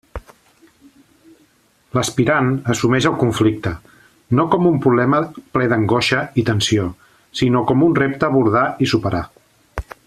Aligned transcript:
L'aspirant 1.97 2.49
assumix 2.73 3.09
el 3.09 3.19
conflicte, 3.25 3.73
no 4.39 4.47
com 4.55 4.67
un 4.71 4.81
problema 4.87 5.21
ple 5.57 5.69
d'angoixa 5.75 6.25
i 6.45 6.49
tensió, 6.51 6.89
sinó 7.43 7.65
com 7.73 7.89
un 7.91 7.97
repte 8.05 8.29
a 8.31 8.35
abordar 8.35 8.69
i 8.87 8.93
superar. 8.97 9.27